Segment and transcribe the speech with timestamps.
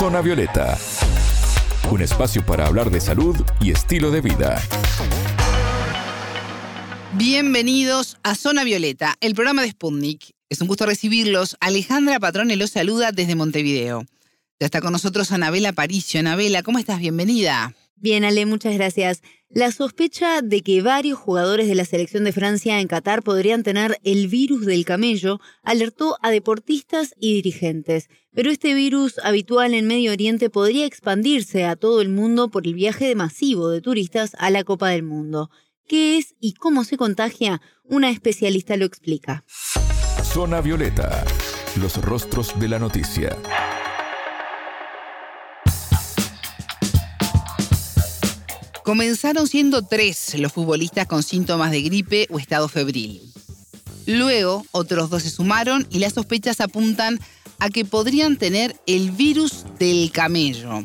[0.00, 0.78] Zona Violeta,
[1.90, 4.58] un espacio para hablar de salud y estilo de vida.
[7.12, 10.34] Bienvenidos a Zona Violeta, el programa de Sputnik.
[10.48, 11.58] Es un gusto recibirlos.
[11.60, 14.06] Alejandra Patrone los saluda desde Montevideo.
[14.58, 16.20] Ya está con nosotros Anabela Paricio.
[16.20, 16.98] Anabela, ¿cómo estás?
[16.98, 17.74] Bienvenida.
[18.00, 19.20] Bien, Ale, muchas gracias.
[19.50, 23.98] La sospecha de que varios jugadores de la selección de Francia en Qatar podrían tener
[24.04, 28.08] el virus del camello alertó a deportistas y dirigentes.
[28.32, 32.72] Pero este virus habitual en Medio Oriente podría expandirse a todo el mundo por el
[32.72, 35.50] viaje masivo de turistas a la Copa del Mundo.
[35.86, 37.60] ¿Qué es y cómo se contagia?
[37.84, 39.44] Una especialista lo explica.
[40.22, 41.22] Zona Violeta,
[41.78, 43.36] los rostros de la noticia.
[48.90, 53.22] Comenzaron siendo tres los futbolistas con síntomas de gripe o estado febril.
[54.04, 57.20] Luego, otros dos se sumaron y las sospechas apuntan
[57.60, 60.84] a que podrían tener el virus del camello.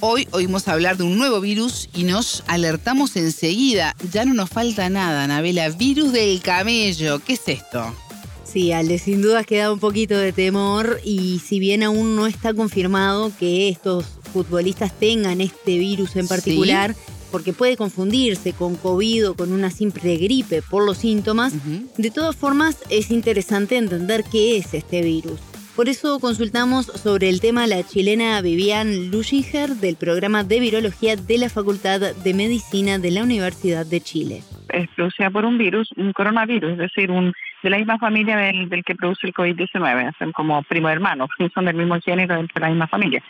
[0.00, 3.96] Hoy oímos hablar de un nuevo virus y nos alertamos enseguida.
[4.12, 5.70] Ya no nos falta nada, Anabela.
[5.70, 7.20] Virus del camello.
[7.20, 7.96] ¿Qué es esto?
[8.44, 12.52] Sí, Ale, sin duda queda un poquito de temor y si bien aún no está
[12.52, 16.94] confirmado que estos futbolistas tengan este virus en particular,
[17.34, 21.52] porque puede confundirse con COVID o con una simple gripe por los síntomas,
[21.98, 25.40] de todas formas es interesante entender qué es este virus.
[25.74, 31.16] Por eso consultamos sobre el tema a la chilena Vivian Luschinger del programa de virología
[31.16, 34.42] de la Facultad de Medicina de la Universidad de Chile.
[34.68, 37.32] Es producida por un virus, un coronavirus, es decir, un
[37.64, 41.74] de la misma familia del, que produce el COVID-19, son como primos hermanos, son del
[41.74, 43.24] mismo género dentro de la misma familia.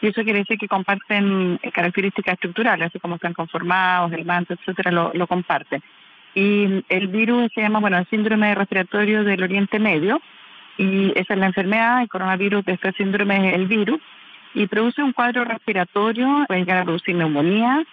[0.00, 4.54] Y eso quiere decir que comparten eh, características estructurales, así como están conformados, el manto,
[4.54, 5.82] etcétera, lo, comparten.
[6.34, 10.20] Y el virus se llama, bueno, el síndrome respiratorio del Oriente Medio,
[10.76, 14.00] y esa es la enfermedad, el coronavirus de este síndrome es el virus,
[14.52, 17.84] y produce un cuadro respiratorio, puede llegar a producir neumonía,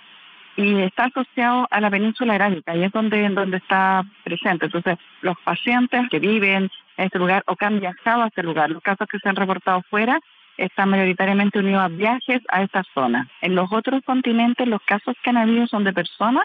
[0.58, 4.66] y está asociado a la península arábica, y es donde, donde está presente.
[4.66, 8.70] Entonces, los pacientes que viven en este lugar o que han viajado a este lugar,
[8.70, 10.20] los casos que se han reportado fuera,
[10.66, 13.30] están mayoritariamente unidos a viajes a esta zona.
[13.42, 16.44] En los otros continentes, los casos que han habido son de personas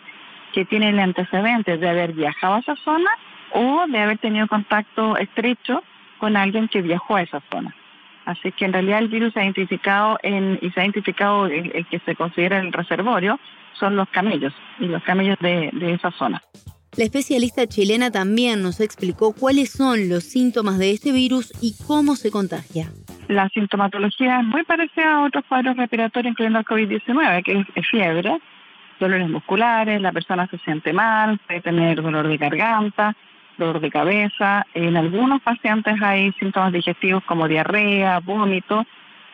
[0.52, 3.10] que tienen antecedentes de haber viajado a esa zona
[3.52, 5.82] o de haber tenido contacto estrecho
[6.18, 7.74] con alguien que viajó a esa zona.
[8.24, 11.86] Así que en realidad el virus se ha identificado en, y se ha identificado el,
[11.86, 13.38] que se considera el reservorio
[13.78, 16.42] son los camellos y los camellos de esa zona.
[16.96, 22.16] La especialista chilena también nos explicó cuáles son los síntomas de este virus y cómo
[22.16, 22.90] se contagia.
[23.28, 28.38] La sintomatología es muy parecida a otros cuadros respiratorios, incluyendo el COVID-19, que es fiebre,
[29.00, 33.14] dolores musculares, la persona se siente mal, puede tener dolor de garganta,
[33.58, 34.64] dolor de cabeza.
[34.74, 38.86] En algunos pacientes hay síntomas digestivos como diarrea, vómito,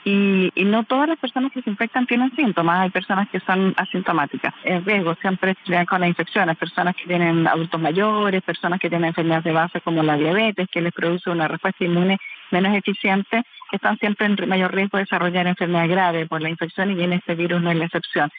[0.04, 4.52] y, no todas las personas que se infectan tienen síntomas, hay personas que son asintomáticas.
[4.64, 5.54] Es riesgo siempre
[5.88, 10.02] con las infecciones, personas que tienen adultos mayores, personas que tienen enfermedades de base como
[10.02, 12.19] la diabetes, que les produce una respuesta inmune
[12.52, 13.42] menos eficiente,
[13.72, 17.34] están siempre en mayor riesgo de desarrollar enfermedad grave por la infección y en este
[17.34, 18.30] virus no es la excepción.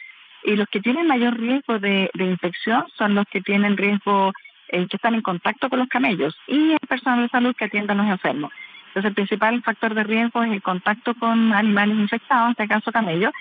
[0.44, 4.32] Y los que tienen mayor riesgo de, infección son los que tienen riesgo,
[4.68, 7.92] eh, que están en contacto con los camellos y el personal de salud que atiende
[7.92, 8.52] a los enfermos.
[8.88, 12.92] Entonces, el principal factor de riesgo es el contacto con animales infectados, en este caso
[12.92, 13.32] camellos,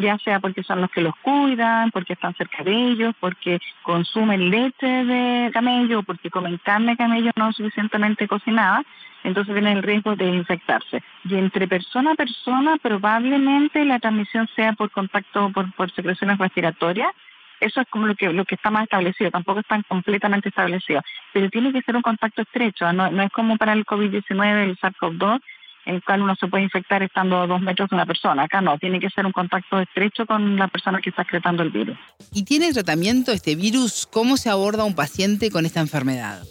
[0.00, 4.50] ya sea porque son los que los cuidan, porque están cerca de ellos, porque consumen
[4.50, 8.82] leche de camello, porque comen carne de camello no suficientemente cocinada,
[9.22, 11.02] entonces tienen el riesgo de infectarse.
[11.24, 17.12] Y entre persona a persona probablemente la transmisión sea por contacto, por, por secreciones respiratorias,
[17.60, 21.50] eso es como lo que, lo que está más establecido, tampoco está completamente establecido, pero
[21.50, 25.34] tiene que ser un contacto estrecho, no, no es como para el COVID-19, el SARS-CoV-2,
[25.34, 25.40] en
[25.90, 28.44] el cual uno se puede infectar estando a dos metros de una persona.
[28.44, 31.70] Acá no, tiene que ser un contacto estrecho con la persona que está excretando el
[31.70, 31.98] virus.
[32.32, 34.06] ¿Y tiene tratamiento este virus?
[34.10, 36.42] ¿Cómo se aborda un paciente con esta enfermedad?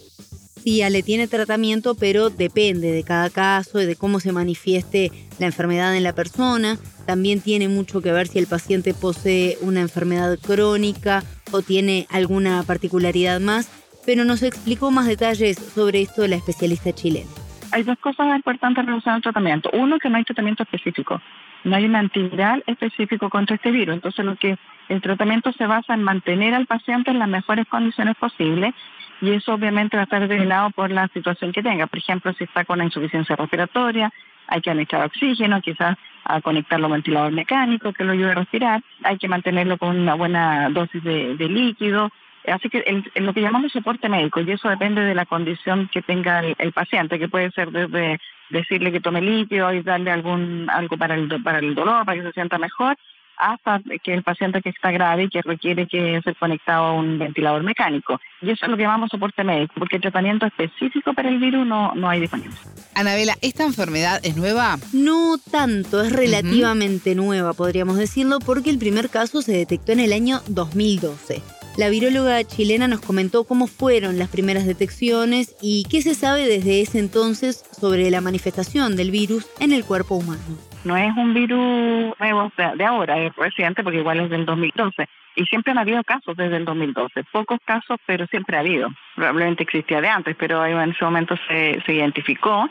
[0.62, 5.46] Sí, Ale tiene tratamiento, pero depende de cada caso y de cómo se manifieste la
[5.46, 6.78] enfermedad en la persona.
[7.06, 12.62] También tiene mucho que ver si el paciente posee una enfermedad crónica o tiene alguna
[12.64, 13.70] particularidad más,
[14.04, 17.39] pero nos explicó más detalles sobre esto la especialista chilena.
[17.72, 19.70] Hay dos cosas importantes relacionadas al tratamiento.
[19.72, 21.20] Uno, que no hay tratamiento específico.
[21.64, 23.94] No hay un antiviral específico contra este virus.
[23.94, 24.56] Entonces, lo que
[24.88, 28.74] el tratamiento se basa en mantener al paciente en las mejores condiciones posibles
[29.20, 31.86] y eso obviamente va a estar determinado por la situación que tenga.
[31.86, 34.12] Por ejemplo, si está con insuficiencia respiratoria,
[34.46, 38.34] hay que anexar oxígeno, quizás a conectarlo a un ventilador mecánico que lo ayude a
[38.34, 42.10] respirar, hay que mantenerlo con una buena dosis de, líquido.
[42.46, 46.02] Así que en lo que llamamos soporte médico, y eso depende de la condición que
[46.02, 50.96] tenga el, paciente, que puede ser desde decirle que tome líquido y darle algún algo
[50.96, 52.96] para el, para el dolor, para que se sienta mejor,
[53.36, 57.18] hasta que el paciente que está grave y que requiere que ser conectado a un
[57.18, 58.20] ventilador mecánico.
[58.42, 61.92] Y eso es lo que llamamos soporte médico, porque tratamiento específico para el virus no,
[61.94, 62.54] no hay disponible.
[62.94, 64.76] Anabela, ¿esta enfermedad es nueva?
[64.92, 70.12] No tanto, es relativamente nueva, podríamos decirlo, porque el primer caso se detectó en el
[70.12, 71.59] año 2012.
[71.78, 76.80] La viróloga chilena nos comentó cómo fueron las primeras detecciones y qué se sabe desde
[76.82, 80.42] ese entonces sobre la manifestación del virus en el cuerpo humano.
[80.84, 85.08] No es un virus nuevo de ahora, es reciente porque igual es del 2012.
[85.36, 87.24] Y siempre han habido casos desde el 2012.
[87.30, 88.88] Pocos casos, pero siempre ha habido.
[89.14, 92.68] Probablemente existía de antes, pero en ese momento se, se identificó.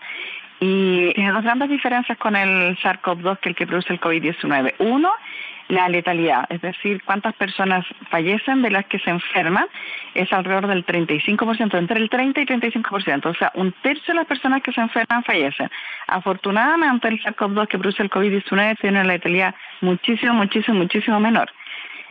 [0.60, 4.74] Y tiene dos grandes diferencias con el SARS-CoV-2, que es el que produce el COVID-19.
[4.80, 5.10] Uno
[5.70, 9.68] la letalidad, es decir, cuántas personas fallecen de las que se enferman,
[10.16, 14.26] es alrededor del 35%, entre el 30 y 35%, o sea, un tercio de las
[14.28, 15.70] personas que se enferman fallecen.
[16.08, 21.52] Afortunadamente, el SARS-CoV-2 que produce el COVID-19 tiene una letalidad muchísimo, muchísimo, muchísimo menor.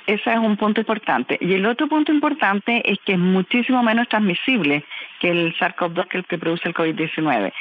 [0.09, 1.37] Ese es un punto importante.
[1.39, 4.83] Y el otro punto importante es que es muchísimo menos transmisible
[5.21, 7.53] que el SARS-CoV-2, que el que produce el COVID-19.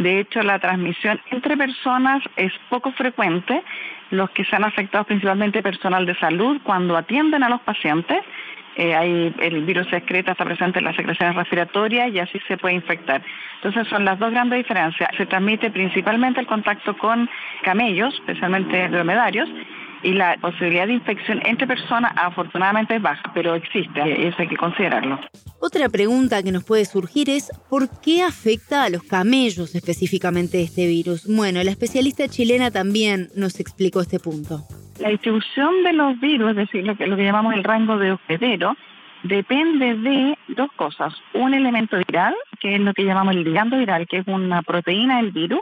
[0.00, 3.62] De hecho, la transmisión entre personas es poco frecuente.
[4.10, 8.18] Los que se han afectado principalmente personal de salud cuando atienden a los pacientes.
[8.76, 12.74] Eh, el virus se excreta, está presente en las secreciones respiratorias y así se puede
[12.74, 13.22] infectar.
[13.62, 15.08] Entonces son las dos grandes diferencias.
[15.16, 17.30] Se transmite principalmente el contacto con
[17.62, 19.48] camellos, especialmente dromedarios,
[20.04, 24.56] y la posibilidad de infección entre personas afortunadamente es baja, pero existe, eso hay que
[24.56, 25.18] considerarlo.
[25.60, 30.86] Otra pregunta que nos puede surgir es ¿por qué afecta a los camellos específicamente este
[30.86, 31.26] virus?
[31.26, 34.60] Bueno, la especialista chilena también nos explicó este punto.
[35.00, 38.12] La distribución de los virus, es decir, lo que, lo que llamamos el rango de
[38.12, 38.76] hospedero,
[39.24, 41.14] depende de dos cosas.
[41.32, 45.16] Un elemento viral, que es lo que llamamos el ligando viral, que es una proteína
[45.16, 45.60] del virus,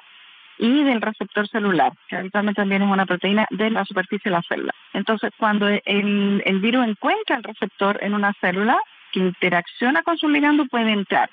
[0.63, 4.43] y del receptor celular, que habitualmente también es una proteína de la superficie de la
[4.43, 4.73] célula.
[4.93, 8.79] Entonces, cuando el, el virus encuentra el receptor en una célula
[9.11, 11.29] que interacciona con su ligando, puede entrar.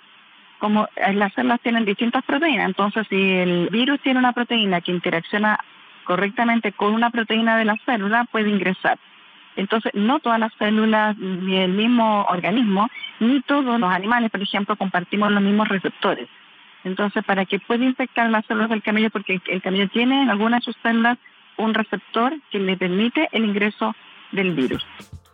[0.58, 5.60] Como las células tienen distintas proteínas, entonces si el virus tiene una proteína que interacciona
[6.06, 8.98] correctamente con una proteína de la célula, puede ingresar.
[9.56, 12.90] Entonces, no todas las células ni el mismo organismo,
[13.20, 16.28] ni todos los animales, por ejemplo, compartimos los mismos receptores.
[16.84, 20.62] Entonces, para que pueda infectar las células del camello, porque el camello tiene en algunas
[20.62, 21.18] de sus células
[21.58, 23.94] un receptor que le permite el ingreso
[24.32, 24.84] del virus.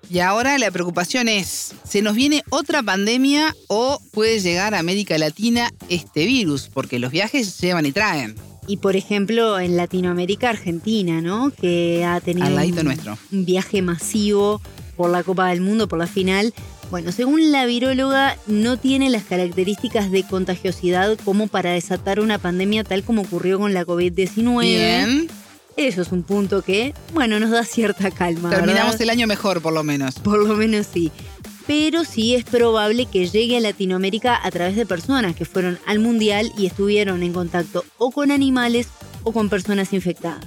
[0.09, 5.17] Y ahora la preocupación es, ¿se nos viene otra pandemia o puede llegar a América
[5.17, 6.69] Latina este virus?
[6.71, 8.35] Porque los viajes llevan y traen.
[8.67, 11.51] Y por ejemplo, en Latinoamérica, Argentina, ¿no?
[11.51, 12.49] Que ha tenido
[12.83, 13.17] nuestro.
[13.31, 14.61] un viaje masivo
[14.95, 16.53] por la Copa del Mundo, por la final,
[16.95, 22.85] bueno, según la viróloga, no tiene las características de contagiosidad como para desatar una pandemia
[22.85, 24.61] tal como ocurrió con la COVID-19.
[24.61, 25.27] Bien.
[25.75, 28.49] Eso es un punto que, bueno, nos da cierta calma.
[28.49, 30.19] Terminamos el año mejor, por lo menos.
[30.19, 31.11] Por lo menos sí.
[31.67, 35.99] Pero sí es probable que llegue a Latinoamérica a través de personas que fueron al
[35.99, 38.87] Mundial y estuvieron en contacto o con animales
[39.23, 40.45] o con personas infectadas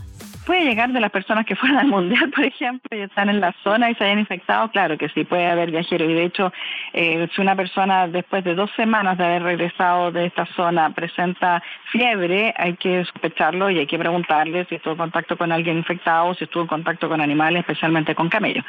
[0.48, 3.54] puede llegar de las personas que fueron al mundial, por ejemplo, y están en la
[3.62, 6.08] zona y se hayan infectado, claro que sí, puede haber viajeros.
[6.08, 6.50] Y de hecho,
[6.94, 11.62] eh, si una persona después de dos semanas de haber regresado de esta zona presenta
[11.92, 16.28] fiebre, hay que sospecharlo y hay que preguntarle si estuvo en contacto con alguien infectado
[16.28, 18.64] o si estuvo en contacto con animales, especialmente con camellos.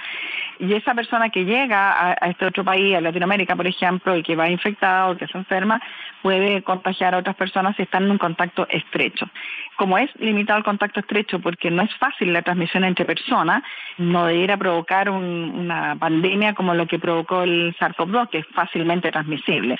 [0.60, 4.24] Y esa persona que llega a, a este otro país, a Latinoamérica, por ejemplo, y
[4.24, 5.82] que va infectado o que se enferma,
[6.22, 9.30] puede contagiar a otras personas si están en un contacto estrecho.
[9.79, 13.63] Como es limitado el contacto estrecho porque no es fácil la transmisión entre personas,
[13.98, 19.77] no debiera provocar una pandemia como lo que provocó el SARS-CoV-2, que es fácilmente transmisible.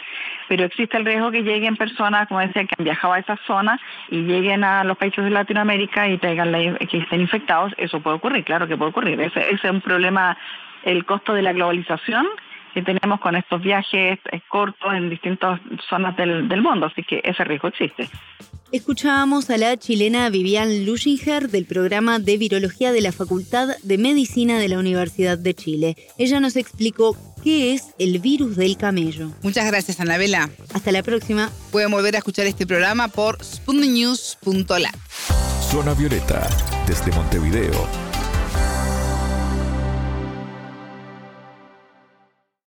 [0.47, 3.77] Pero existe el riesgo que lleguen personas, como decía, que han viajado a esa zona
[4.09, 7.73] y lleguen a los países de Latinoamérica y tengan que estén infectados.
[7.75, 9.19] Eso puede ocurrir, claro que puede ocurrir.
[9.19, 10.37] ese es un problema,
[10.83, 12.25] el costo de la globalización
[12.73, 17.43] que tenemos con estos viajes cortos en distintas zonas del, del mundo, así que ese
[17.43, 18.07] riesgo existe.
[18.71, 24.59] Escuchábamos a la chilena Vivian Luschinger del programa de virología de la Facultad de Medicina
[24.59, 25.97] de la Universidad de Chile.
[26.19, 29.31] Ella nos explicó qué es el virus del camello.
[29.41, 30.51] Muchas gracias, Anabela.
[30.71, 31.49] Hasta la próxima.
[31.71, 34.95] Pueden volver a escuchar este programa por spunnews.lat.
[35.71, 36.47] Zona Violeta,
[36.88, 37.88] desde Montevideo,